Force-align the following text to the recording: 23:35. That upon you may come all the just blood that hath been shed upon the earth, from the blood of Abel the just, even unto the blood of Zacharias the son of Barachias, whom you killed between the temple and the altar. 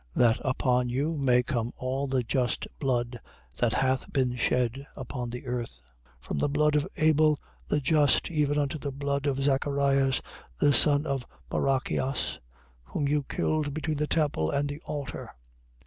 23:35. 0.15 0.19
That 0.27 0.39
upon 0.43 0.89
you 0.89 1.15
may 1.15 1.43
come 1.43 1.71
all 1.77 2.07
the 2.07 2.23
just 2.23 2.67
blood 2.79 3.21
that 3.57 3.73
hath 3.73 4.11
been 4.11 4.35
shed 4.35 4.87
upon 4.97 5.29
the 5.29 5.45
earth, 5.45 5.83
from 6.19 6.39
the 6.39 6.49
blood 6.49 6.73
of 6.75 6.87
Abel 6.97 7.37
the 7.67 7.79
just, 7.79 8.31
even 8.31 8.57
unto 8.57 8.79
the 8.79 8.91
blood 8.91 9.27
of 9.27 9.43
Zacharias 9.43 10.19
the 10.59 10.73
son 10.73 11.05
of 11.05 11.27
Barachias, 11.51 12.39
whom 12.83 13.07
you 13.07 13.21
killed 13.29 13.75
between 13.75 13.97
the 13.97 14.07
temple 14.07 14.49
and 14.49 14.67
the 14.67 14.81
altar. 14.85 15.35